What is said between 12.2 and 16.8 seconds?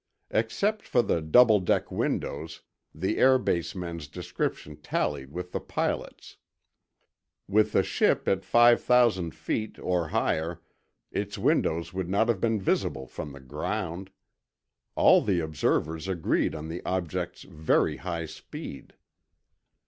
have been visible from the ground. All the observers agreed on